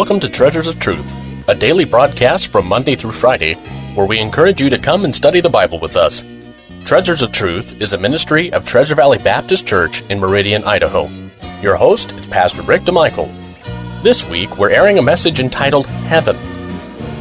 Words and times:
welcome 0.00 0.18
to 0.18 0.30
Treasures 0.30 0.66
of 0.66 0.78
Truth, 0.78 1.14
a 1.48 1.54
daily 1.54 1.84
broadcast 1.84 2.50
from 2.50 2.66
Monday 2.66 2.94
through 2.94 3.10
Friday 3.12 3.52
where 3.94 4.06
we 4.06 4.18
encourage 4.18 4.58
you 4.58 4.70
to 4.70 4.78
come 4.78 5.04
and 5.04 5.14
study 5.14 5.42
the 5.42 5.50
Bible 5.50 5.78
with 5.78 5.94
us. 5.94 6.24
Treasures 6.86 7.20
of 7.20 7.32
Truth 7.32 7.82
is 7.82 7.92
a 7.92 7.98
ministry 7.98 8.50
of 8.54 8.64
Treasure 8.64 8.94
Valley 8.94 9.18
Baptist 9.18 9.66
Church 9.66 10.00
in 10.08 10.18
Meridian, 10.18 10.64
Idaho. 10.64 11.10
Your 11.60 11.76
host 11.76 12.12
is 12.12 12.26
Pastor 12.26 12.62
Rick 12.62 12.84
DeMichael. 12.84 13.30
This 14.02 14.24
week, 14.24 14.56
we're 14.56 14.70
airing 14.70 14.96
a 14.96 15.02
message 15.02 15.38
entitled 15.38 15.86
Heaven. 15.86 16.36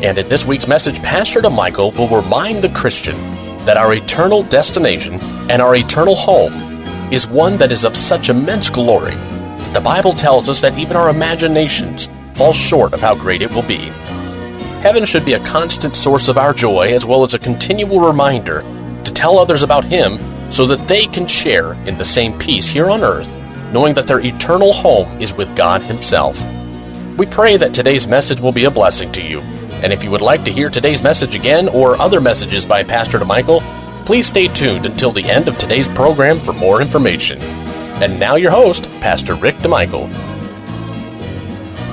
And 0.01 0.17
in 0.17 0.29
this 0.29 0.45
week's 0.45 0.69
message, 0.69 1.03
Pastor 1.03 1.41
DeMichael 1.41 1.93
will 1.97 2.21
remind 2.21 2.63
the 2.63 2.69
Christian 2.69 3.17
that 3.65 3.75
our 3.75 3.93
eternal 3.93 4.43
destination 4.43 5.15
and 5.51 5.61
our 5.61 5.75
eternal 5.75 6.15
home 6.15 6.53
is 7.11 7.27
one 7.27 7.57
that 7.57 7.73
is 7.73 7.83
of 7.83 7.97
such 7.97 8.29
immense 8.29 8.69
glory 8.69 9.15
that 9.15 9.73
the 9.73 9.81
Bible 9.81 10.13
tells 10.13 10.47
us 10.47 10.61
that 10.61 10.79
even 10.79 10.95
our 10.95 11.09
imaginations 11.09 12.09
fall 12.39 12.53
short 12.53 12.93
of 12.93 13.01
how 13.01 13.13
great 13.13 13.41
it 13.41 13.51
will 13.51 13.63
be. 13.63 13.91
Heaven 14.79 15.03
should 15.03 15.25
be 15.25 15.33
a 15.33 15.43
constant 15.43 15.93
source 15.93 16.29
of 16.29 16.37
our 16.37 16.53
joy 16.53 16.93
as 16.93 17.05
well 17.05 17.21
as 17.23 17.33
a 17.33 17.39
continual 17.39 17.99
reminder 17.99 18.61
to 19.03 19.13
tell 19.13 19.37
others 19.37 19.61
about 19.61 19.83
Him 19.83 20.17
so 20.49 20.65
that 20.65 20.87
they 20.87 21.05
can 21.05 21.27
share 21.27 21.73
in 21.83 21.97
the 21.97 22.05
same 22.05 22.39
peace 22.39 22.65
here 22.65 22.89
on 22.89 23.01
earth, 23.01 23.35
knowing 23.73 23.93
that 23.95 24.07
their 24.07 24.21
eternal 24.21 24.71
home 24.71 25.19
is 25.19 25.35
with 25.35 25.53
God 25.53 25.83
Himself. 25.83 26.41
We 27.17 27.25
pray 27.25 27.57
that 27.57 27.73
today's 27.73 28.07
message 28.07 28.39
will 28.39 28.53
be 28.53 28.63
a 28.63 28.71
blessing 28.71 29.11
to 29.11 29.21
you. 29.21 29.41
And 29.83 29.91
if 29.91 30.01
you 30.01 30.09
would 30.09 30.21
like 30.21 30.45
to 30.45 30.51
hear 30.51 30.69
today's 30.69 31.03
message 31.03 31.35
again 31.35 31.67
or 31.67 31.99
other 31.99 32.21
messages 32.21 32.65
by 32.65 32.83
Pastor 32.83 33.19
DeMichael, 33.19 33.59
please 34.05 34.27
stay 34.27 34.47
tuned 34.47 34.85
until 34.85 35.11
the 35.11 35.25
end 35.25 35.49
of 35.49 35.57
today's 35.57 35.89
program 35.89 36.39
for 36.39 36.53
more 36.53 36.81
information. 36.81 37.37
And 38.01 38.17
now 38.17 38.37
your 38.37 38.51
host, 38.51 38.89
Pastor 39.01 39.35
Rick 39.35 39.55
DeMichael. 39.57 40.28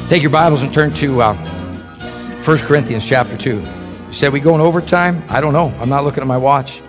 Take 0.09 0.23
your 0.23 0.31
Bibles 0.31 0.63
and 0.63 0.73
turn 0.73 0.95
to 0.95 1.21
uh, 1.21 1.35
1 1.35 2.59
Corinthians 2.59 3.05
chapter 3.05 3.37
2. 3.37 3.57
You 3.57 4.13
said 4.13 4.33
we 4.33 4.39
going 4.39 4.61
overtime? 4.61 5.25
I 5.29 5.41
don't 5.41 5.53
know. 5.53 5.75
I'm 5.81 5.89
not 5.89 6.05
looking 6.05 6.21
at 6.21 6.29
my 6.29 6.37
watch. 6.37 6.81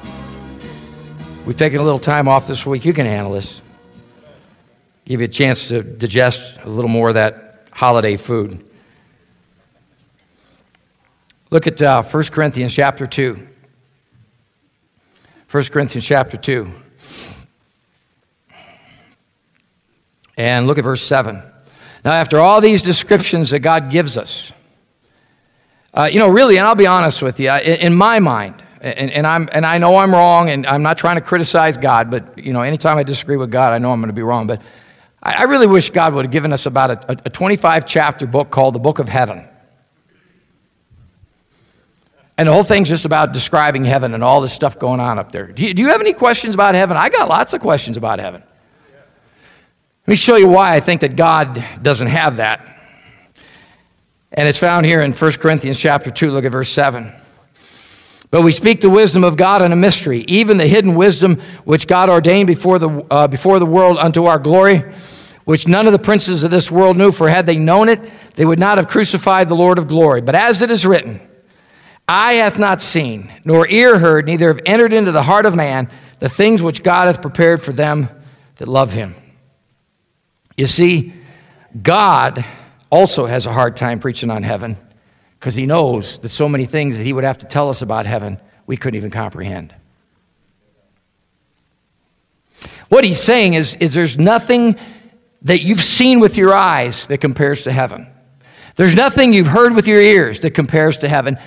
We've 1.43 1.55
taken 1.55 1.79
a 1.79 1.83
little 1.83 1.97
time 1.97 2.27
off 2.27 2.47
this 2.47 2.63
week. 2.63 2.85
You 2.85 2.93
can 2.93 3.07
handle 3.07 3.33
this. 3.33 3.59
Give 5.05 5.19
you 5.19 5.25
a 5.25 5.29
chance 5.29 5.67
to 5.69 5.81
digest 5.81 6.59
a 6.63 6.69
little 6.69 6.89
more 6.89 7.07
of 7.07 7.15
that 7.15 7.67
holiday 7.71 8.17
food. 8.17 8.63
Look 11.49 11.65
at 11.65 11.81
uh, 11.81 12.03
1 12.03 12.23
Corinthians 12.25 12.75
chapter 12.75 13.07
2. 13.07 13.47
1 15.49 15.63
Corinthians 15.63 16.05
chapter 16.05 16.37
2. 16.37 16.71
And 20.37 20.67
look 20.67 20.77
at 20.77 20.83
verse 20.83 21.01
7. 21.01 21.41
Now, 22.07 22.13
after 22.13 22.39
all 22.39 22.61
these 22.61 22.83
descriptions 22.83 23.49
that 23.49 23.59
God 23.59 23.91
gives 23.91 24.17
us, 24.17 24.53
uh, 25.93 26.07
you 26.09 26.19
know, 26.19 26.29
really, 26.29 26.57
and 26.57 26.65
I'll 26.65 26.73
be 26.73 26.87
honest 26.87 27.21
with 27.21 27.37
you, 27.37 27.51
in, 27.51 27.81
in 27.81 27.95
my 27.95 28.19
mind, 28.19 28.63
and, 28.79 29.11
and, 29.11 29.27
I'm, 29.27 29.49
and 29.51 29.65
I 29.65 29.77
know 29.77 29.97
I'm 29.97 30.13
wrong, 30.13 30.49
and 30.49 30.65
I'm 30.65 30.83
not 30.83 30.97
trying 30.97 31.15
to 31.15 31.21
criticize 31.21 31.75
God, 31.75 32.09
but, 32.09 32.37
you 32.37 32.53
know, 32.53 32.61
anytime 32.61 32.97
I 32.97 33.03
disagree 33.03 33.35
with 33.35 33.51
God, 33.51 33.73
I 33.73 33.79
know 33.79 33.91
I'm 33.91 33.99
going 33.99 34.07
to 34.07 34.13
be 34.13 34.21
wrong. 34.21 34.47
But 34.47 34.61
I, 35.21 35.33
I 35.33 35.43
really 35.43 35.67
wish 35.67 35.89
God 35.89 36.13
would 36.13 36.23
have 36.23 36.31
given 36.31 36.53
us 36.53 36.65
about 36.65 36.91
a, 36.91 37.17
a 37.25 37.29
25 37.29 37.85
chapter 37.85 38.25
book 38.25 38.51
called 38.51 38.73
the 38.73 38.79
Book 38.79 38.99
of 38.99 39.09
Heaven. 39.09 39.45
And 42.37 42.47
the 42.47 42.53
whole 42.53 42.63
thing's 42.63 42.87
just 42.87 43.03
about 43.03 43.33
describing 43.33 43.83
heaven 43.83 44.13
and 44.13 44.23
all 44.23 44.39
this 44.39 44.53
stuff 44.53 44.79
going 44.79 45.01
on 45.01 45.19
up 45.19 45.33
there. 45.33 45.47
Do 45.47 45.61
you, 45.61 45.73
do 45.73 45.81
you 45.81 45.89
have 45.89 45.99
any 45.99 46.13
questions 46.13 46.55
about 46.55 46.73
heaven? 46.73 46.95
I 46.95 47.09
got 47.09 47.27
lots 47.27 47.53
of 47.53 47.59
questions 47.59 47.97
about 47.97 48.19
heaven. 48.19 48.43
Let 50.07 50.11
me 50.13 50.15
show 50.15 50.37
you 50.37 50.47
why 50.47 50.73
I 50.73 50.79
think 50.79 51.01
that 51.01 51.17
God 51.17 51.61
doesn't 51.81 52.07
have 52.07 52.37
that. 52.37 52.65
And 54.31 54.47
it's 54.47 54.57
found 54.57 54.85
here 54.85 55.01
in 55.01 55.11
1 55.11 55.31
Corinthians 55.33 55.77
chapter 55.77 56.09
2, 56.09 56.31
look 56.31 56.45
at 56.45 56.51
verse 56.53 56.69
7. 56.69 57.11
But 58.31 58.41
we 58.41 58.53
speak 58.53 58.79
the 58.79 58.89
wisdom 58.89 59.25
of 59.25 59.35
God 59.35 59.61
in 59.61 59.73
a 59.73 59.75
mystery, 59.75 60.23
even 60.29 60.57
the 60.57 60.65
hidden 60.65 60.95
wisdom 60.95 61.41
which 61.65 61.87
God 61.87 62.09
ordained 62.09 62.47
before 62.47 62.79
the, 62.79 63.05
uh, 63.11 63.27
before 63.27 63.59
the 63.59 63.65
world 63.65 63.97
unto 63.97 64.27
our 64.27 64.39
glory, 64.39 64.77
which 65.43 65.67
none 65.67 65.87
of 65.87 65.91
the 65.91 65.99
princes 65.99 66.45
of 66.45 66.51
this 66.51 66.71
world 66.71 66.95
knew, 66.95 67.11
for 67.11 67.27
had 67.27 67.45
they 67.45 67.57
known 67.57 67.89
it, 67.89 67.99
they 68.35 68.45
would 68.45 68.59
not 68.59 68.77
have 68.77 68.87
crucified 68.87 69.49
the 69.49 69.55
Lord 69.55 69.77
of 69.77 69.89
glory. 69.89 70.21
But 70.21 70.35
as 70.35 70.61
it 70.61 70.71
is 70.71 70.85
written, 70.85 71.19
Eye 72.07 72.35
hath 72.35 72.57
not 72.57 72.81
seen, 72.81 73.29
nor 73.43 73.67
ear 73.67 73.99
heard, 73.99 74.25
neither 74.25 74.47
have 74.47 74.63
entered 74.65 74.93
into 74.93 75.11
the 75.11 75.23
heart 75.23 75.45
of 75.45 75.53
man 75.53 75.89
the 76.19 76.29
things 76.29 76.63
which 76.63 76.81
God 76.81 77.07
hath 77.07 77.21
prepared 77.21 77.61
for 77.61 77.73
them 77.73 78.07
that 78.55 78.69
love 78.69 78.93
him. 78.93 79.13
You 80.57 80.65
see, 80.67 81.13
God 81.81 82.43
also 82.89 83.27
has 83.27 83.45
a 83.45 83.53
hard 83.53 83.77
time 83.77 83.99
preaching 83.99 84.31
on 84.31 84.43
heaven 84.43 84.75
because 85.39 85.53
he 85.53 85.67
knows 85.67 86.17
that 86.19 86.29
so 86.29 86.49
many 86.49 86.65
things 86.65 86.97
that 86.97 87.03
he 87.03 87.13
would 87.13 87.23
have 87.23 87.37
to 87.39 87.45
tell 87.45 87.69
us 87.69 87.83
about 87.83 88.05
heaven 88.05 88.39
we 88.65 88.75
couldn't 88.75 88.97
even 88.97 89.11
comprehend. 89.11 89.73
What 92.89 93.03
he's 93.03 93.21
saying 93.21 93.53
is, 93.53 93.75
is 93.75 93.93
there's 93.93 94.17
nothing 94.17 94.77
that 95.43 95.61
you've 95.61 95.83
seen 95.83 96.19
with 96.19 96.37
your 96.37 96.53
eyes 96.53 97.05
that 97.07 97.19
compares 97.19 97.63
to 97.63 97.71
heaven. 97.71 98.07
There's 98.75 98.95
nothing 98.95 99.33
you've 99.33 99.47
heard 99.47 99.75
with 99.75 99.87
your 99.87 100.01
ears 100.01 100.41
that 100.41 100.51
compares 100.51 100.99
to 100.99 101.07
heaven. 101.09 101.37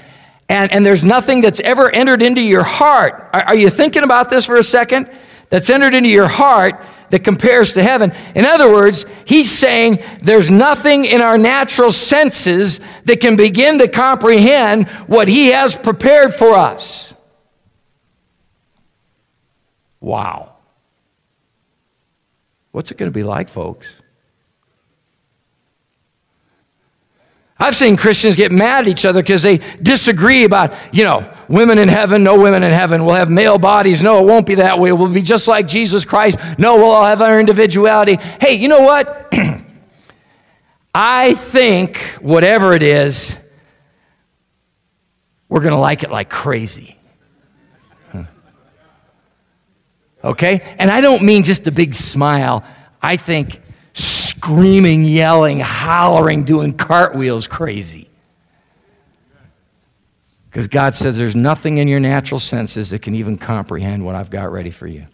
And, 0.48 0.72
and 0.72 0.84
there's 0.84 1.04
nothing 1.04 1.41
that's 1.41 1.60
ever 1.60 1.91
entered 1.91 2.22
into 2.22 2.41
your 2.41 2.62
heart. 2.62 3.31
Are, 3.32 3.42
are 3.42 3.56
you 3.56 3.71
thinking 3.71 4.03
about 4.03 4.31
this 4.31 4.47
for 4.47 4.56
a 4.56 4.65
second? 4.65 5.10
That's 5.50 5.69
entered 5.69 5.94
into 5.94 6.09
your 6.09 6.28
heart 6.28 6.81
that 7.11 7.25
compares 7.25 7.72
to 7.75 7.83
heaven. 7.83 8.12
In 8.34 8.47
other 8.47 8.72
words, 8.72 9.05
he's 9.27 9.50
saying 9.50 10.03
there's 10.22 10.50
nothing 10.50 11.05
in 11.05 11.21
our 11.21 11.37
natural 11.37 11.93
senses 11.93 12.81
that 13.05 13.21
can 13.21 13.37
begin 13.37 13.78
to 13.81 13.89
comprehend 13.89 14.89
what 15.06 15.28
he 15.28 15.49
has 15.49 15.77
prepared 15.77 16.34
for 16.34 16.55
us. 16.55 17.12
Wow. 20.00 20.55
What's 22.71 22.91
it 22.91 22.97
going 22.97 23.10
to 23.10 23.15
be 23.15 23.25
like, 23.25 23.49
folks? 23.49 23.94
I've 27.60 27.76
seen 27.76 27.98
Christians 27.98 28.37
get 28.37 28.50
mad 28.50 28.87
at 28.87 28.88
each 28.88 29.04
other 29.04 29.22
because 29.22 29.43
they 29.43 29.59
disagree 29.82 30.44
about, 30.44 30.72
you 30.93 31.04
know, 31.04 31.31
women 31.47 31.76
in 31.76 31.88
heaven, 31.88 32.25
no 32.25 32.41
women 32.41 32.62
in 32.62 32.72
heaven. 32.72 33.04
We'll 33.04 33.16
have 33.16 33.31
male 33.31 33.59
bodies. 33.59 34.00
No, 34.00 34.19
it 34.21 34.26
won't 34.26 34.47
be 34.47 34.54
that 34.56 34.78
way. 34.78 34.93
We'll 34.93 35.12
be 35.12 35.21
just 35.21 35.47
like 35.47 35.69
Jesus 35.69 36.06
Christ. 36.06 36.38
No, 36.56 36.76
we'll 36.76 36.87
all 36.87 37.04
have 37.04 37.21
our 37.21 37.38
individuality. 37.38 38.16
Hey, 38.41 38.54
you 38.54 38.69
know 38.69 38.81
what? 38.81 39.31
I 40.94 41.34
think 41.34 41.98
whatever 42.21 42.72
it 42.72 42.82
is, 42.82 43.37
we're 45.50 45.60
going 45.60 45.75
to 45.75 45.78
like 45.78 46.03
it 46.03 46.10
like 46.10 46.31
crazy. 46.31 46.97
Okay? 50.25 50.62
And 50.78 50.91
I 50.91 51.00
don't 51.00 51.22
mean 51.22 51.42
just 51.42 51.66
a 51.66 51.72
big 51.72 51.94
smile. 51.94 52.65
I 53.03 53.16
think 53.16 53.60
screaming, 54.41 55.05
yelling, 55.05 55.61
hollering, 55.61 56.45
doing 56.45 56.73
cartwheels 56.73 57.47
crazy. 57.47 58.09
Because 60.49 60.67
God 60.67 60.95
says 60.95 61.19
there's 61.19 61.37
nothing 61.37 61.77
in 61.77 61.89
your 61.89 62.01
natural 62.01 62.41
senses 62.41 62.89
that 62.89 63.03
can 63.03 63.15
even 63.15 63.37
comprehend 63.37 64.03
what 64.05 64.15
I've 64.15 64.31
got 64.31 64.51
ready 64.51 64.71
for 64.71 64.87
you. 64.87 65.06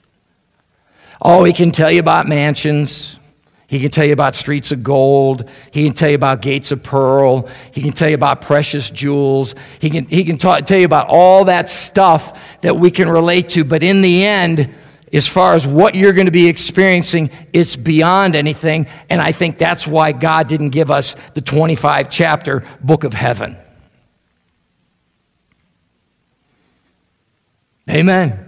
Oh, 1.21 1.43
He 1.43 1.53
can 1.53 1.73
tell 1.73 1.91
you 1.91 1.99
about 1.99 2.29
mansions. 2.29 3.19
He 3.67 3.81
can 3.81 3.91
tell 3.91 4.05
you 4.05 4.13
about 4.13 4.37
streets 4.37 4.71
of 4.71 4.85
gold. 4.85 5.51
He 5.73 5.85
can 5.85 5.93
tell 5.93 6.09
you 6.09 6.15
about 6.15 6.41
gates 6.41 6.71
of 6.71 6.85
pearl. 6.85 7.49
He 7.73 7.83
can 7.83 7.93
tell 7.93 8.09
you 8.09 8.15
about 8.15 8.43
precious 8.43 8.91
jewels. 8.91 9.57
He 9.81 9.91
can, 9.91 10.05
he 10.07 10.25
can 10.25 10.39
talk, 10.39 10.67
tell 10.67 10.79
you 10.79 10.87
about 10.87 11.09
all 11.09 11.47
that 11.47 11.69
stuff 11.69 12.61
that 12.61 12.77
we 12.77 12.93
can 12.93 13.09
relate 13.09 13.49
to. 13.51 13.65
But 13.65 13.83
in 13.83 14.03
the 14.03 14.25
end, 14.25 14.73
as 15.13 15.29
far 15.29 15.55
as 15.55 15.67
what 15.67 15.95
you're 15.95 16.13
going 16.13 16.27
to 16.27 16.33
be 16.33 16.49
experiencing, 16.49 17.31
it's 17.53 17.77
beyond 17.77 18.35
anything. 18.35 18.87
And 19.09 19.21
I 19.21 19.33
think 19.33 19.59
that's 19.59 19.87
why 19.87 20.13
God 20.13 20.49
didn't 20.49 20.71
give 20.71 20.91
us 20.91 21.15
the 21.35 21.41
25 21.41 22.11
chapter 22.11 22.65
book 22.81 23.05
of 23.05 23.13
heaven. 23.13 23.57
Amen. 27.89 28.47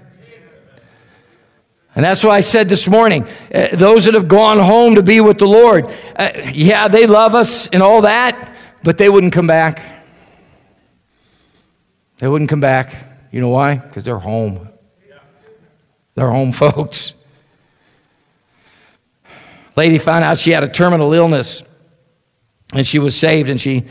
And 1.94 2.04
that's 2.04 2.22
why 2.22 2.36
I 2.36 2.40
said 2.40 2.68
this 2.68 2.86
morning 2.86 3.26
uh, 3.52 3.68
those 3.72 4.04
that 4.04 4.14
have 4.14 4.28
gone 4.28 4.58
home 4.58 4.96
to 4.96 5.02
be 5.02 5.20
with 5.20 5.38
the 5.38 5.48
Lord, 5.48 5.92
uh, 6.16 6.30
yeah, 6.52 6.88
they 6.88 7.06
love 7.06 7.34
us 7.34 7.66
and 7.68 7.82
all 7.82 8.02
that, 8.02 8.54
but 8.82 8.98
they 8.98 9.08
wouldn't 9.08 9.32
come 9.32 9.46
back. 9.46 9.82
They 12.18 12.28
wouldn't 12.28 12.50
come 12.50 12.60
back. 12.60 12.94
You 13.30 13.40
know 13.40 13.48
why? 13.48 13.76
Because 13.76 14.04
they're 14.04 14.18
home. 14.18 14.68
They're 16.18 16.30
home 16.30 16.50
folks. 16.50 17.14
Lady 19.76 19.98
found 19.98 20.24
out 20.24 20.36
she 20.36 20.50
had 20.50 20.64
a 20.64 20.68
terminal 20.68 21.12
illness 21.12 21.62
and 22.72 22.84
she 22.84 22.98
was 22.98 23.16
saved 23.16 23.48
and 23.48 23.60
she 23.60 23.84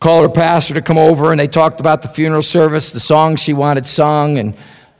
called 0.00 0.24
her 0.24 0.28
pastor 0.28 0.74
to 0.74 0.82
come 0.82 0.98
over 0.98 1.30
and 1.30 1.38
they 1.38 1.46
talked 1.46 1.78
about 1.78 2.02
the 2.02 2.08
funeral 2.08 2.42
service, 2.42 2.90
the 2.90 2.98
songs 2.98 3.38
she 3.38 3.52
wanted 3.52 3.86
sung, 3.86 4.38
and 4.38 4.56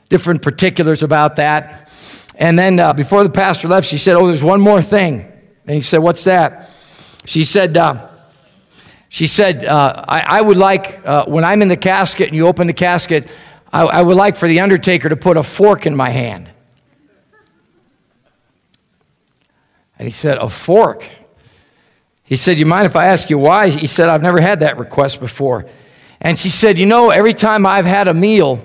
different 0.09 0.43
particulars 0.43 1.03
about 1.03 1.35
that. 1.35 1.91
And 2.37 2.57
then 2.57 2.79
uh, 2.79 2.93
before 2.93 3.25
the 3.25 3.31
pastor 3.31 3.67
left, 3.67 3.89
she 3.89 3.99
said, 3.99 4.15
Oh, 4.15 4.29
there's 4.29 4.45
one 4.45 4.61
more 4.61 4.81
thing. 4.81 5.29
And 5.67 5.75
he 5.75 5.81
said, 5.81 5.99
What's 5.99 6.23
that? 6.23 6.71
She 7.25 7.43
said, 7.43 7.77
uh, 7.77 8.11
She 9.09 9.27
said, 9.27 9.65
uh, 9.65 10.05
I, 10.07 10.39
I, 10.39 10.41
would 10.41 10.57
like, 10.57 11.05
uh, 11.05 11.25
when 11.25 11.43
I'm 11.43 11.63
in 11.63 11.69
the 11.69 11.77
casket 11.77 12.29
and 12.29 12.37
you 12.37 12.47
open 12.47 12.69
the 12.69 12.73
casket, 12.73 13.29
I, 13.75 13.83
I 13.83 14.03
would 14.03 14.17
like 14.17 14.37
for 14.37 14.47
the 14.47 14.61
undertaker 14.61 15.09
to 15.09 15.17
put 15.17 15.37
a 15.37 15.43
fork 15.43 15.85
in 15.85 15.97
my 15.97 16.09
hand. 16.09 16.49
And 19.99 20.07
he 20.07 20.13
said, 20.13 20.39
A 20.39 20.49
fork? 20.49 21.05
He 22.23 22.37
said, 22.37 22.57
You 22.57 22.67
mind 22.67 22.87
if 22.87 22.95
I 22.95 23.07
ask 23.07 23.29
you 23.29 23.37
why? 23.37 23.71
He 23.71 23.89
said, 23.89 24.09
I've 24.09 24.23
never 24.23 24.41
had 24.41 24.61
that 24.61 24.79
request 24.79 25.19
before. 25.19 25.67
And 26.21 26.39
she 26.39 26.51
said, 26.51 26.79
You 26.79 26.87
know, 26.87 27.11
every 27.11 27.35
time 27.35 27.67
I've 27.67 27.85
had 27.85 28.07
a 28.07 28.15
meal 28.15 28.65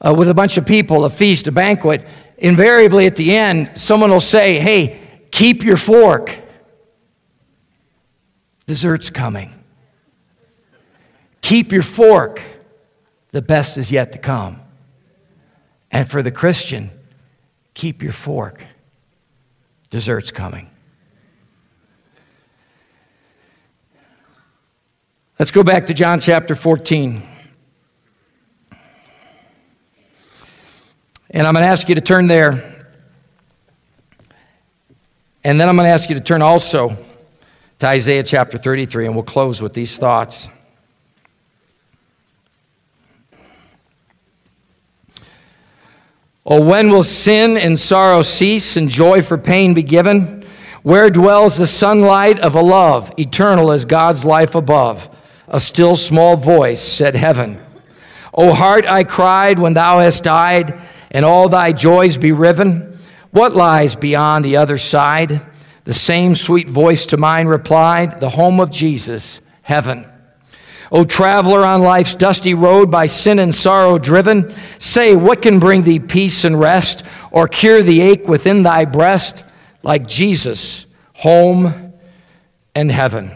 uh, 0.00 0.14
with 0.16 0.28
a 0.28 0.34
bunch 0.34 0.56
of 0.56 0.64
people, 0.64 1.04
a 1.04 1.10
feast, 1.10 1.48
a 1.48 1.52
banquet, 1.52 2.06
invariably 2.38 3.06
at 3.06 3.16
the 3.16 3.36
end, 3.36 3.72
someone 3.74 4.12
will 4.12 4.20
say, 4.20 4.60
Hey, 4.60 5.00
keep 5.32 5.64
your 5.64 5.76
fork. 5.76 6.36
Dessert's 8.66 9.10
coming. 9.10 9.52
Keep 11.40 11.72
your 11.72 11.82
fork. 11.82 12.40
The 13.34 13.42
best 13.42 13.78
is 13.78 13.90
yet 13.90 14.12
to 14.12 14.18
come. 14.18 14.60
And 15.90 16.08
for 16.08 16.22
the 16.22 16.30
Christian, 16.30 16.92
keep 17.74 18.00
your 18.00 18.12
fork. 18.12 18.64
Dessert's 19.90 20.30
coming. 20.30 20.70
Let's 25.36 25.50
go 25.50 25.64
back 25.64 25.88
to 25.88 25.94
John 25.94 26.20
chapter 26.20 26.54
14. 26.54 27.24
And 31.30 31.44
I'm 31.44 31.54
going 31.54 31.64
to 31.64 31.68
ask 31.68 31.88
you 31.88 31.96
to 31.96 32.00
turn 32.00 32.28
there. 32.28 32.86
And 35.42 35.60
then 35.60 35.68
I'm 35.68 35.74
going 35.74 35.86
to 35.86 35.92
ask 35.92 36.08
you 36.08 36.14
to 36.14 36.20
turn 36.20 36.40
also 36.40 36.96
to 37.80 37.86
Isaiah 37.88 38.22
chapter 38.22 38.58
33, 38.58 39.06
and 39.06 39.16
we'll 39.16 39.24
close 39.24 39.60
with 39.60 39.72
these 39.72 39.98
thoughts. 39.98 40.48
Oh, 46.46 46.60
when 46.60 46.90
will 46.90 47.02
sin 47.02 47.56
and 47.56 47.78
sorrow 47.78 48.22
cease 48.22 48.76
and 48.76 48.90
joy 48.90 49.22
for 49.22 49.38
pain 49.38 49.72
be 49.72 49.82
given? 49.82 50.44
Where 50.82 51.08
dwells 51.08 51.56
the 51.56 51.66
sunlight 51.66 52.38
of 52.40 52.54
a 52.54 52.60
love, 52.60 53.12
eternal 53.18 53.72
as 53.72 53.86
God's 53.86 54.26
life 54.26 54.54
above? 54.54 55.08
A 55.48 55.58
still 55.58 55.96
small 55.96 56.36
voice 56.36 56.82
said, 56.82 57.14
Heaven. 57.14 57.58
O 58.34 58.52
heart, 58.52 58.84
I 58.84 59.04
cried 59.04 59.58
when 59.58 59.72
thou 59.72 60.00
hast 60.00 60.24
died, 60.24 60.78
and 61.10 61.24
all 61.24 61.48
thy 61.48 61.72
joys 61.72 62.18
be 62.18 62.32
riven. 62.32 62.98
What 63.30 63.54
lies 63.54 63.94
beyond 63.94 64.44
the 64.44 64.58
other 64.58 64.76
side? 64.76 65.40
The 65.84 65.94
same 65.94 66.34
sweet 66.34 66.68
voice 66.68 67.06
to 67.06 67.16
mine 67.16 67.46
replied, 67.46 68.20
The 68.20 68.28
home 68.28 68.60
of 68.60 68.70
Jesus, 68.70 69.40
heaven. 69.62 70.06
O 70.92 71.04
traveler 71.04 71.64
on 71.64 71.82
life's 71.82 72.14
dusty 72.14 72.54
road 72.54 72.90
by 72.90 73.06
sin 73.06 73.38
and 73.38 73.54
sorrow 73.54 73.98
driven, 73.98 74.54
say, 74.78 75.14
What 75.16 75.42
can 75.42 75.58
bring 75.58 75.82
thee 75.82 75.98
peace 75.98 76.44
and 76.44 76.58
rest, 76.58 77.04
or 77.30 77.48
cure 77.48 77.82
the 77.82 78.00
ache 78.00 78.28
within 78.28 78.62
thy 78.62 78.84
breast, 78.84 79.44
like 79.82 80.06
Jesus, 80.06 80.86
home 81.14 81.92
and 82.74 82.90
heaven? 82.90 83.32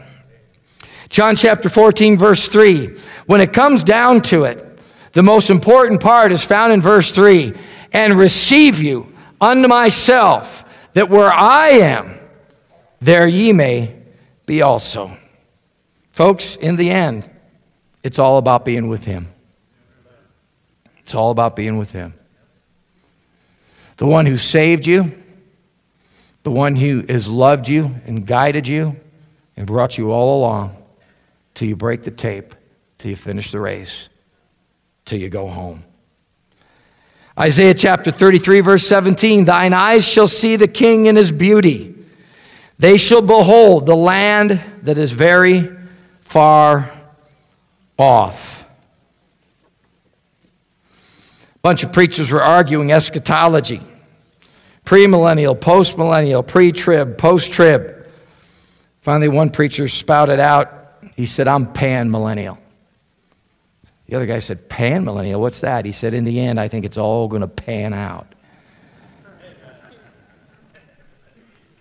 John 1.09 1.37
chapter 1.37 1.69
14, 1.69 2.19
verse 2.19 2.49
3. 2.49 2.97
When 3.27 3.41
it 3.41 3.53
comes 3.53 3.83
down 3.83 4.23
to 4.23 4.45
it, 4.45 4.79
the 5.13 5.23
most 5.23 5.51
important 5.51 6.01
part 6.01 6.33
is 6.33 6.45
found 6.45 6.73
in 6.73 6.83
verse 6.83 7.11
3 7.13 7.55
and 7.93 8.15
receive 8.15 8.83
you 8.83 9.13
unto 9.41 9.69
myself, 9.69 10.65
that 10.93 11.09
where 11.09 11.33
I 11.33 11.69
am, 11.69 12.19
there 13.01 13.27
ye 13.27 13.53
may 13.53 13.97
be 14.47 14.63
also. 14.63 15.17
Folks, 16.11 16.57
in 16.57 16.77
the 16.77 16.91
end, 16.91 17.29
it's 18.03 18.19
all 18.19 18.39
about 18.39 18.65
being 18.65 18.89
with 18.89 19.05
Him. 19.05 19.29
It's 20.99 21.15
all 21.15 21.31
about 21.31 21.57
being 21.57 21.79
with 21.79 21.93
Him. 21.93 22.15
The 23.97 24.07
one 24.07 24.27
who 24.27 24.37
saved 24.37 24.87
you, 24.87 25.13
the 26.43 26.51
one 26.51 26.77
who 26.77 27.05
has 27.09 27.29
loved 27.29 27.69
you 27.69 27.95
and 28.07 28.27
guided 28.27 28.69
you 28.69 28.97
and 29.57 29.67
brought 29.67 29.99
you 29.99 30.13
all 30.13 30.39
along 30.39 30.77
till 31.55 31.69
you 31.69 31.75
break 31.75 32.05
the 32.05 32.11
tape, 32.11 32.55
till 32.99 33.11
you 33.11 33.17
finish 33.17 33.51
the 33.51 33.59
race, 33.59 34.09
till 35.05 35.19
you 35.19 35.29
go 35.29 35.49
home. 35.49 35.83
Isaiah 37.39 37.75
chapter 37.75 38.11
33, 38.11 38.61
verse 38.61 38.87
17 38.87 39.45
Thine 39.45 39.73
eyes 39.73 40.07
shall 40.07 40.29
see 40.29 40.57
the 40.57 40.69
king 40.69 41.07
in 41.07 41.17
his 41.17 41.33
beauty. 41.33 41.95
They 42.79 42.97
shall 42.97 43.23
behold 43.23 43.87
the 43.87 43.97
land 43.97 44.61
that 44.83 44.99
is 44.99 45.11
very 45.11 45.71
far 46.21 46.93
off. 47.99 48.65
A 51.55 51.59
bunch 51.63 51.83
of 51.83 51.93
preachers 51.93 52.31
were 52.31 52.43
arguing 52.43 52.93
eschatology 52.93 53.83
premillennial, 54.85 55.55
postmillennial, 55.55 56.47
pre 56.47 56.73
trib, 56.73 57.19
post 57.19 57.53
trib. 57.53 58.07
Finally, 59.03 59.29
one 59.29 59.51
preacher 59.51 59.87
spouted 59.87 60.41
out 60.41 60.79
he 61.15 61.27
said, 61.27 61.49
I'm 61.49 61.73
pan 61.73 62.11
millennial. 62.11 62.59
The 64.07 64.17
other 64.17 64.27
guy 64.27 64.39
said, 64.39 64.69
Pan 64.69 65.05
millennial? 65.05 65.41
What's 65.41 65.61
that? 65.61 65.85
He 65.85 65.93
said, 65.93 66.15
In 66.15 66.25
the 66.25 66.41
end, 66.41 66.59
I 66.59 66.69
think 66.69 66.85
it's 66.85 66.97
all 66.97 67.29
going 67.29 67.43
to 67.43 67.49
pan 67.49 67.93
out. 67.93 68.27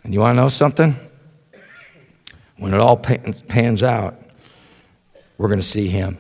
And 0.04 0.14
you 0.14 0.20
want 0.20 0.32
to 0.32 0.42
know 0.42 0.50
something? 0.50 0.96
When 2.58 2.74
it 2.74 2.80
all 2.80 2.98
pans 2.98 3.84
out, 3.84 4.20
we're 5.38 5.48
going 5.48 5.60
to 5.60 5.66
see 5.66 5.88
him. 5.88 6.18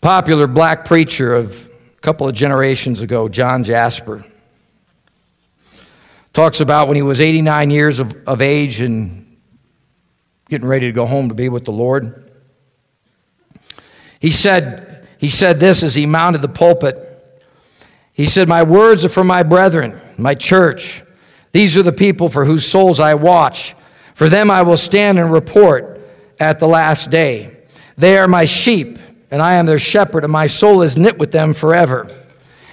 Popular 0.00 0.46
black 0.46 0.84
preacher 0.84 1.34
of 1.34 1.68
a 1.96 2.00
couple 2.00 2.28
of 2.28 2.34
generations 2.34 3.02
ago, 3.02 3.28
John 3.28 3.64
Jasper, 3.64 4.24
talks 6.32 6.60
about 6.60 6.86
when 6.86 6.96
he 6.96 7.02
was 7.02 7.20
89 7.20 7.70
years 7.70 7.98
of, 7.98 8.16
of 8.26 8.40
age 8.40 8.80
and 8.80 9.36
getting 10.48 10.68
ready 10.68 10.86
to 10.86 10.92
go 10.92 11.04
home 11.04 11.28
to 11.28 11.34
be 11.34 11.48
with 11.48 11.64
the 11.64 11.72
Lord. 11.72 12.30
He 14.20 14.30
said, 14.30 15.08
he 15.18 15.30
said 15.30 15.60
this 15.60 15.82
as 15.82 15.94
he 15.94 16.06
mounted 16.06 16.42
the 16.42 16.48
pulpit. 16.48 17.04
He 18.12 18.26
said, 18.26 18.48
My 18.48 18.62
words 18.62 19.04
are 19.04 19.08
for 19.08 19.24
my 19.24 19.42
brethren, 19.42 20.00
my 20.16 20.34
church. 20.34 21.02
These 21.52 21.76
are 21.76 21.82
the 21.82 21.92
people 21.92 22.28
for 22.28 22.44
whose 22.44 22.66
souls 22.66 23.00
I 23.00 23.14
watch. 23.14 23.74
For 24.14 24.28
them 24.28 24.50
I 24.50 24.62
will 24.62 24.76
stand 24.76 25.18
and 25.18 25.32
report 25.32 25.97
at 26.40 26.58
the 26.58 26.68
last 26.68 27.10
day. 27.10 27.56
They 27.96 28.16
are 28.18 28.28
my 28.28 28.44
sheep, 28.44 28.98
and 29.30 29.42
I 29.42 29.54
am 29.54 29.66
their 29.66 29.78
shepherd, 29.78 30.24
and 30.24 30.32
my 30.32 30.46
soul 30.46 30.82
is 30.82 30.96
knit 30.96 31.18
with 31.18 31.32
them 31.32 31.54
forever. 31.54 32.08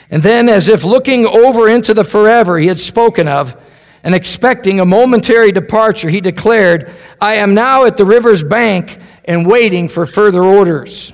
And 0.09 0.21
then, 0.21 0.49
as 0.49 0.67
if 0.67 0.83
looking 0.83 1.25
over 1.25 1.67
into 1.67 1.93
the 1.93 2.03
forever 2.03 2.59
he 2.59 2.67
had 2.67 2.79
spoken 2.79 3.27
of, 3.27 3.55
and 4.03 4.13
expecting 4.13 4.79
a 4.79 4.85
momentary 4.85 5.51
departure, 5.51 6.09
he 6.09 6.21
declared, 6.21 6.93
I 7.19 7.35
am 7.35 7.55
now 7.55 7.85
at 7.85 7.97
the 7.97 8.05
river's 8.05 8.43
bank 8.43 8.99
and 9.25 9.47
waiting 9.47 9.89
for 9.89 10.05
further 10.05 10.43
orders. 10.43 11.11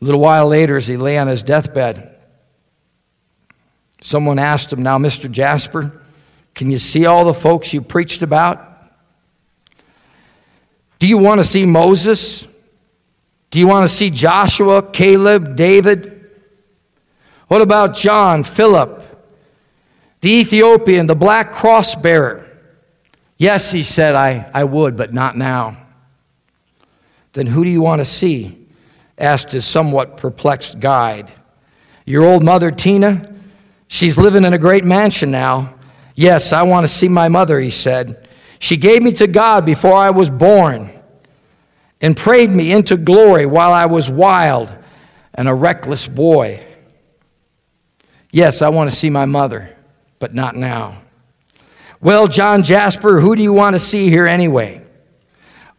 A 0.00 0.04
little 0.04 0.20
while 0.20 0.48
later, 0.48 0.78
as 0.78 0.86
he 0.86 0.96
lay 0.96 1.18
on 1.18 1.26
his 1.26 1.42
deathbed, 1.42 2.16
someone 4.00 4.38
asked 4.38 4.72
him, 4.72 4.82
Now, 4.82 4.96
Mr. 4.96 5.30
Jasper, 5.30 6.00
can 6.54 6.70
you 6.70 6.78
see 6.78 7.04
all 7.04 7.26
the 7.26 7.34
folks 7.34 7.74
you 7.74 7.82
preached 7.82 8.22
about? 8.22 8.67
Do 10.98 11.06
you 11.06 11.18
want 11.18 11.40
to 11.40 11.44
see 11.44 11.64
Moses? 11.64 12.46
Do 13.50 13.58
you 13.58 13.66
want 13.66 13.88
to 13.88 13.94
see 13.94 14.10
Joshua, 14.10 14.82
Caleb, 14.82 15.56
David? 15.56 16.30
What 17.46 17.62
about 17.62 17.96
John, 17.96 18.44
Philip, 18.44 19.04
the 20.20 20.30
Ethiopian, 20.30 21.06
the 21.06 21.14
black 21.14 21.52
cross 21.52 21.94
bearer. 21.94 22.46
Yes, 23.36 23.70
he 23.70 23.84
said, 23.84 24.14
I, 24.14 24.50
I 24.52 24.64
would, 24.64 24.96
but 24.96 25.14
not 25.14 25.36
now. 25.36 25.86
Then 27.32 27.46
who 27.46 27.64
do 27.64 27.70
you 27.70 27.82
want 27.82 28.00
to 28.00 28.04
see? 28.04 28.66
asked 29.16 29.50
his 29.50 29.64
somewhat 29.64 30.16
perplexed 30.16 30.78
guide. 30.78 31.32
Your 32.04 32.24
old 32.24 32.44
mother, 32.44 32.70
Tina? 32.70 33.34
She's 33.88 34.16
living 34.16 34.44
in 34.44 34.52
a 34.52 34.58
great 34.58 34.84
mansion 34.84 35.30
now. 35.30 35.74
Yes, 36.14 36.52
I 36.52 36.62
want 36.62 36.86
to 36.86 36.92
see 36.92 37.08
my 37.08 37.28
mother, 37.28 37.58
he 37.58 37.70
said. 37.70 38.27
She 38.58 38.76
gave 38.76 39.02
me 39.02 39.12
to 39.12 39.26
God 39.26 39.64
before 39.64 39.94
I 39.94 40.10
was 40.10 40.28
born 40.30 40.90
and 42.00 42.16
prayed 42.16 42.50
me 42.50 42.72
into 42.72 42.96
glory 42.96 43.46
while 43.46 43.72
I 43.72 43.86
was 43.86 44.10
wild 44.10 44.72
and 45.34 45.48
a 45.48 45.54
reckless 45.54 46.06
boy. 46.06 46.64
Yes, 48.30 48.62
I 48.62 48.68
want 48.68 48.90
to 48.90 48.96
see 48.96 49.10
my 49.10 49.24
mother 49.24 49.74
but 50.18 50.34
not 50.34 50.56
now. 50.56 51.02
Well, 52.00 52.28
John 52.28 52.62
Jasper, 52.62 53.20
who 53.20 53.34
do 53.34 53.42
you 53.42 53.52
want 53.52 53.74
to 53.74 53.80
see 53.80 54.08
here 54.08 54.26
anyway? 54.26 54.82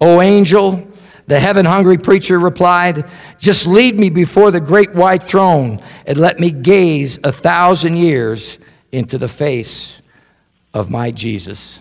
O 0.01 0.21
angel, 0.21 0.87
the 1.27 1.39
heaven 1.39 1.65
hungry 1.65 1.97
preacher 1.97 2.39
replied, 2.39 3.09
Just 3.37 3.67
lead 3.67 3.97
me 3.97 4.09
before 4.09 4.51
the 4.51 4.59
great 4.59 4.93
white 4.93 5.23
throne 5.23 5.81
and 6.05 6.17
let 6.17 6.39
me 6.39 6.51
gaze 6.51 7.19
a 7.23 7.31
thousand 7.31 7.97
years 7.97 8.57
into 8.91 9.17
the 9.17 9.27
face 9.27 9.97
of 10.73 10.89
my 10.89 11.11
Jesus. 11.11 11.79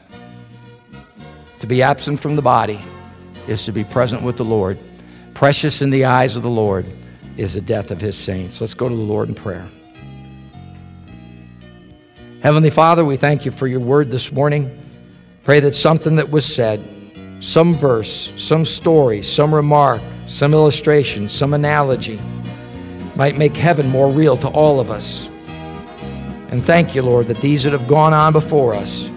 To 1.60 1.66
be 1.66 1.82
absent 1.82 2.20
from 2.20 2.36
the 2.36 2.42
body 2.42 2.80
is 3.48 3.64
to 3.64 3.72
be 3.72 3.84
present 3.84 4.22
with 4.22 4.36
the 4.36 4.44
Lord. 4.44 4.78
Precious 5.34 5.82
in 5.82 5.90
the 5.90 6.04
eyes 6.04 6.36
of 6.36 6.42
the 6.42 6.50
Lord 6.50 6.86
is 7.36 7.54
the 7.54 7.60
death 7.60 7.90
of 7.90 8.00
his 8.00 8.16
saints. 8.16 8.60
Let's 8.60 8.74
go 8.74 8.88
to 8.88 8.94
the 8.94 9.00
Lord 9.00 9.28
in 9.28 9.34
prayer. 9.34 9.68
Heavenly 12.42 12.70
Father, 12.70 13.04
we 13.04 13.16
thank 13.16 13.44
you 13.44 13.50
for 13.50 13.66
your 13.66 13.80
word 13.80 14.10
this 14.10 14.30
morning. 14.30 14.80
Pray 15.42 15.60
that 15.60 15.74
something 15.74 16.16
that 16.16 16.30
was 16.30 16.46
said, 16.46 16.80
some 17.40 17.74
verse, 17.74 18.32
some 18.36 18.64
story, 18.64 19.22
some 19.22 19.54
remark, 19.54 20.00
some 20.26 20.52
illustration, 20.52 21.28
some 21.28 21.54
analogy, 21.54 22.20
might 23.16 23.36
make 23.36 23.56
heaven 23.56 23.88
more 23.88 24.08
real 24.10 24.36
to 24.36 24.48
all 24.48 24.78
of 24.78 24.90
us. 24.90 25.28
And 26.50 26.64
thank 26.64 26.94
you, 26.94 27.02
Lord, 27.02 27.26
that 27.28 27.40
these 27.40 27.64
that 27.64 27.72
have 27.72 27.88
gone 27.88 28.12
on 28.12 28.32
before 28.32 28.74
us, 28.74 29.10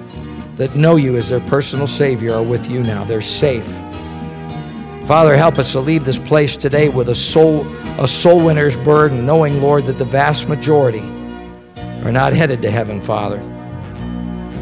that 0.61 0.75
know 0.75 0.95
you 0.95 1.17
as 1.17 1.27
their 1.27 1.39
personal 1.39 1.87
Savior, 1.87 2.35
are 2.35 2.43
with 2.43 2.69
you 2.69 2.83
now. 2.83 3.03
They're 3.03 3.19
safe. 3.19 3.65
Father, 5.07 5.35
help 5.35 5.57
us 5.57 5.71
to 5.71 5.79
leave 5.79 6.05
this 6.05 6.19
place 6.19 6.55
today 6.55 6.87
with 6.87 7.09
a 7.09 7.15
soul, 7.15 7.65
a 7.99 8.07
soul 8.07 8.45
winner's 8.45 8.75
burden, 8.75 9.25
knowing, 9.25 9.59
Lord, 9.59 9.85
that 9.85 9.97
the 9.97 10.05
vast 10.05 10.47
majority 10.47 11.01
are 12.03 12.11
not 12.11 12.33
headed 12.33 12.61
to 12.61 12.69
heaven, 12.69 13.01
Father. 13.01 13.41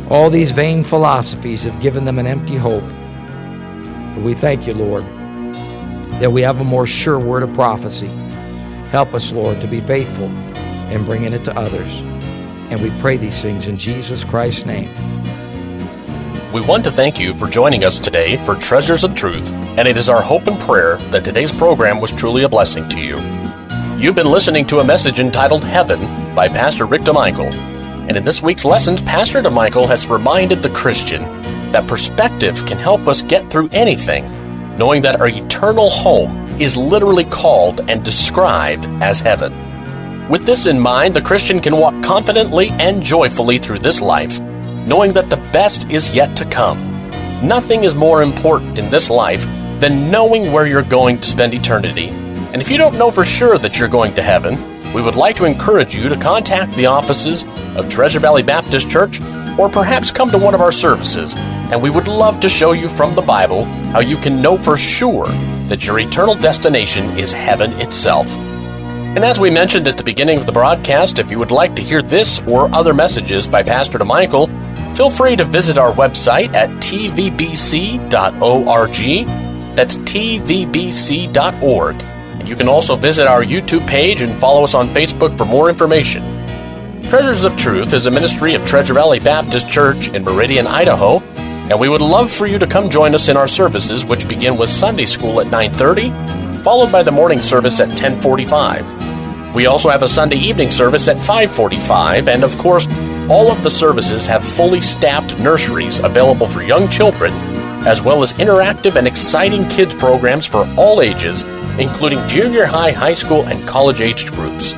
All 0.10 0.30
these 0.30 0.54
vain 0.54 0.86
philosophies 0.86 1.66
have 1.66 1.82
given 1.82 2.06
them 2.06 2.18
an 2.18 2.28
empty 2.28 2.56
hope. 2.56 2.88
But 4.16 4.24
we 4.24 4.36
thank 4.36 4.68
you, 4.68 4.76
Lord, 4.76 5.04
that 6.22 6.32
we 6.32 6.42
have 6.44 6.62
a 6.62 6.64
more 6.64 6.88
sure 6.88 7.20
word 7.20 7.44
of 7.44 7.54
prophecy. 7.56 8.08
Help 8.88 9.14
us, 9.14 9.34
Lord, 9.34 9.60
to 9.60 9.68
be 9.68 9.82
faithful 9.82 10.28
in 10.94 11.04
bringing 11.04 11.34
it 11.34 11.44
to 11.44 11.60
others. 11.60 12.00
And 12.72 12.82
we 12.82 12.90
pray 13.02 13.18
these 13.18 13.42
things 13.42 13.68
in 13.68 13.78
Jesus 13.78 14.24
Christ's 14.24 14.66
name. 14.66 15.19
We 16.52 16.62
want 16.62 16.84
to 16.86 16.92
thank 16.92 17.20
you 17.20 17.36
for 17.36 17.48
joining 17.48 17.84
us 17.84 18.00
today 18.00 18.44
for 18.44 18.56
Treasures 18.56 19.04
of 19.04 19.14
Truth, 19.14 19.54
and 19.54 19.88
it 19.88 19.98
is 19.98 20.10
our 20.10 20.20
hope 20.20 20.48
and 20.48 20.60
prayer 20.60 20.98
that 21.12 21.24
today's 21.24 21.52
program 21.52 22.02
was 22.02 22.12
truly 22.12 22.42
a 22.42 22.50
blessing 22.50 22.90
to 22.90 23.00
you. 23.00 23.20
You've 24.00 24.16
been 24.16 24.32
listening 24.32 24.66
to 24.66 24.80
a 24.80 24.84
message 24.84 25.20
entitled 25.20 25.64
Heaven 25.64 26.00
by 26.34 26.48
Pastor 26.48 26.88
Rick 26.88 27.04
DeMichael. 27.04 27.54
And 27.54 28.18
in 28.18 28.26
this 28.26 28.42
week's 28.42 28.66
lessons, 28.66 29.00
Pastor 29.00 29.44
DeMichael 29.44 29.88
has 29.88 30.10
reminded 30.10 30.64
the 30.64 30.72
Christian 30.72 31.22
that 31.72 31.88
perspective 31.88 32.66
can 32.66 32.80
help 32.80 33.08
us 33.08 33.22
get 33.22 33.48
through 33.52 33.70
anything, 33.72 34.26
knowing 34.76 35.04
that 35.04 35.22
our 35.22 35.28
eternal 35.28 35.92
home 35.92 36.48
is 36.60 36.76
literally 36.76 37.26
called 37.26 37.88
and 37.92 38.04
described 38.04 38.86
as 39.04 39.20
heaven. 39.20 39.54
With 40.28 40.48
this 40.48 40.66
in 40.66 40.80
mind, 40.80 41.16
the 41.16 41.22
Christian 41.22 41.60
can 41.60 41.78
walk 41.78 42.02
confidently 42.04 42.70
and 42.80 43.04
joyfully 43.04 43.60
through 43.60 43.80
this 43.80 44.02
life 44.02 44.40
knowing 44.88 45.14
that 45.14 45.30
the 45.30 45.38
best 45.54 45.92
is 45.92 46.14
yet 46.14 46.36
to 46.38 46.46
come. 46.46 46.80
Nothing 47.46 47.84
is 47.84 47.96
more 47.96 48.22
important 48.22 48.78
in 48.78 48.90
this 48.90 49.10
life 49.10 49.46
than 49.80 50.12
knowing 50.12 50.52
where 50.52 50.68
you're 50.68 50.82
going 50.82 51.18
to 51.18 51.28
spend 51.28 51.54
eternity. 51.54 52.10
And 52.10 52.62
if 52.62 52.70
you 52.70 52.78
don't 52.78 52.98
know 52.98 53.12
for 53.12 53.24
sure 53.24 53.58
that 53.58 53.80
you're 53.80 53.88
going 53.88 54.14
to 54.16 54.22
heaven, 54.22 54.58
we 54.94 55.02
would 55.02 55.16
like 55.16 55.36
to 55.36 55.46
encourage 55.46 55.96
you 55.96 56.10
to 56.10 56.18
contact 56.18 56.74
the 56.74 56.88
offices 56.88 57.46
of 57.76 57.88
Treasure 57.88 58.20
Valley 58.20 58.44
Baptist 58.44 58.90
Church 58.90 59.22
or 59.60 59.70
perhaps 59.70 60.12
come 60.12 60.32
to 60.32 60.38
one 60.38 60.56
of 60.56 60.62
our 60.62 60.72
services, 60.72 61.36
and 61.38 61.82
we 61.82 61.90
would 61.90 62.08
love 62.08 62.40
to 62.40 62.50
show 62.50 62.72
you 62.72 62.88
from 62.88 63.14
the 63.14 63.22
Bible 63.22 63.66
how 63.94 64.00
you 64.00 64.18
can 64.18 64.42
know 64.42 64.58
for 64.58 64.78
sure 64.78 65.28
that 65.68 65.86
your 65.86 66.00
eternal 66.00 66.34
destination 66.34 67.06
is 67.18 67.32
heaven 67.32 67.74
itself. 67.74 68.36
And 68.38 69.20
as 69.20 69.40
we 69.40 69.50
mentioned 69.50 69.88
at 69.88 69.98
the 69.98 70.04
beginning 70.04 70.38
of 70.38 70.46
the 70.46 70.52
broadcast, 70.52 71.20
if 71.20 71.30
you 71.30 71.40
would 71.40 71.52
like 71.52 71.76
to 71.76 71.82
hear 71.82 72.02
this 72.02 72.42
or 72.44 72.74
other 72.74 72.94
messages 72.94 73.48
by 73.48 73.62
Pastor 73.64 74.00
DeMichael, 74.00 74.48
feel 75.00 75.10
free 75.10 75.38
to 75.38 75.46
visit 75.46 75.78
our 75.78 75.94
website 75.94 76.54
at 76.54 76.70
tvbc.org. 76.72 78.02
That's 79.74 79.98
tvbc.org. 80.00 82.04
And 82.04 82.50
you 82.50 82.56
can 82.58 82.68
also 82.68 82.98
visit 82.98 83.26
our 83.26 83.42
YouTube 83.42 83.88
page 83.88 84.22
and 84.22 84.38
follow 84.42 84.62
us 84.62 84.74
on 84.74 84.90
Facebook 84.90 85.38
for 85.38 85.46
more 85.46 85.70
information. 85.70 86.22
Treasures 87.10 87.44
of 87.44 87.56
Truth 87.56 87.94
is 87.94 88.08
a 88.08 88.12
ministry 88.12 88.56
of 88.56 88.66
Treasure 88.66 88.94
Valley 88.94 89.22
Baptist 89.22 89.70
Church 89.70 90.10
in 90.10 90.22
Meridian, 90.22 90.68
Idaho, 90.68 91.20
and 91.70 91.80
we 91.80 91.88
would 91.88 92.02
love 92.02 92.30
for 92.30 92.46
you 92.46 92.60
to 92.60 92.68
come 92.68 92.90
join 92.90 93.16
us 93.16 93.30
in 93.30 93.38
our 93.38 93.48
services 93.48 94.04
which 94.04 94.28
begin 94.28 94.58
with 94.58 94.70
Sunday 94.70 95.06
school 95.06 95.40
at 95.40 95.48
9:30, 95.48 96.12
followed 96.62 96.92
by 96.92 97.04
the 97.04 97.12
morning 97.12 97.40
service 97.40 97.80
at 97.80 97.98
10:45. 97.98 99.56
We 99.56 99.66
also 99.66 99.88
have 99.88 100.04
a 100.04 100.10
Sunday 100.10 100.40
evening 100.40 100.72
service 100.72 101.08
at 101.08 101.18
5:45 101.18 102.28
and 102.28 102.44
of 102.44 102.58
course 102.58 102.86
all 103.30 103.52
of 103.52 103.64
the 103.64 103.70
services 103.70 104.26
have 104.26 104.44
fully 104.44 104.82
staffed 104.82 105.38
nurseries 105.40 106.00
available 106.00 106.48
for 106.48 106.64
young 106.64 106.90
children, 106.90 107.32
as 107.86 108.02
well 108.02 108.24
as 108.24 108.34
interactive 108.34 108.96
and 108.96 109.08
exciting 109.08 109.68
kids 109.70 109.94
programs 109.94 110.48
for 110.48 110.66
all 110.78 111.02
ages, 111.02 111.44
including 111.78 112.28
junior 112.28 112.66
high, 112.66 112.92
high 112.92 113.14
school, 113.14 113.46
and 113.48 113.68
college 113.68 114.02
aged 114.02 114.32
groups. 114.34 114.74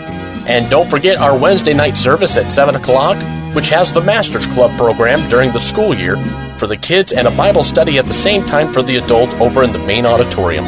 And 0.48 0.70
don't 0.70 0.90
forget 0.90 1.18
our 1.18 1.38
Wednesday 1.38 1.74
night 1.74 1.96
service 1.96 2.38
at 2.38 2.52
7 2.52 2.76
o'clock, 2.76 3.18
which 3.56 3.70
has 3.70 3.94
the 3.94 4.02
Masters 4.02 4.48
Club 4.48 4.78
program 4.78 5.28
during 5.30 5.52
the 5.52 5.60
school 5.60 5.94
year 5.94 6.18
for 6.58 6.68
the 6.68 6.78
kids 6.78 7.14
and 7.14 7.28
a 7.28 7.38
Bible 7.38 7.64
study 7.64 7.98
at 7.98 8.06
the 8.06 8.14
same 8.14 8.46
time 8.46 8.72
for 8.72 8.84
the 8.84 8.98
adults 8.98 9.36
over 9.36 9.64
in 9.64 9.72
the 9.72 9.80
main 9.80 10.06
auditorium. 10.06 10.66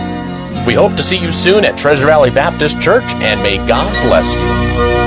We 0.66 0.74
hope 0.74 0.96
to 0.96 1.04
see 1.04 1.18
you 1.18 1.32
soon 1.32 1.66
at 1.66 1.78
Treasure 1.78 2.06
Valley 2.06 2.30
Baptist 2.30 2.80
Church, 2.82 3.14
and 3.16 3.44
may 3.44 3.58
God 3.68 3.92
bless 4.08 4.36
you. 4.36 5.03